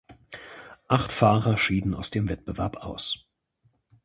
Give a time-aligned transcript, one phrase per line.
[0.87, 3.23] Acht Fahrer schieden aus dem Wettbewerb aus.